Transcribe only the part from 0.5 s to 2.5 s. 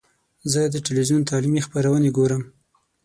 زه د ټلویزیون تعلیمي خپرونې ګورم.